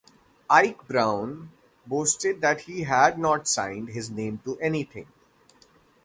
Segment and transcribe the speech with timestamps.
[0.49, 1.51] Ike Brown
[1.85, 5.05] boasted that he had not signed his name to anything.